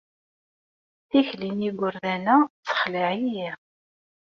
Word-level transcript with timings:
Tikli 1.09 1.49
n 1.51 1.59
yigerdan-a 1.65 2.37
tessexlaɛ-iyi. 2.49 3.49